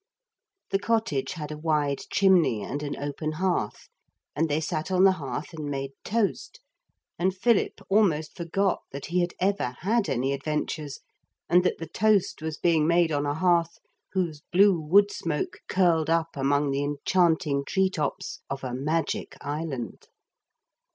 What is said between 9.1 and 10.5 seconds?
he had ever had any